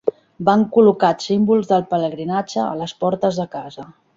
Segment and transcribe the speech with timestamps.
[0.47, 3.91] Van col·locat símbols del pelegrinatge a les portes de casa.